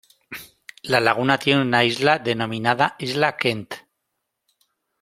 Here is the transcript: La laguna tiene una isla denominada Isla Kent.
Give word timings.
La 0.81 0.99
laguna 0.99 1.37
tiene 1.37 1.61
una 1.61 1.83
isla 1.83 2.17
denominada 2.17 2.95
Isla 2.97 3.37
Kent. 3.37 3.75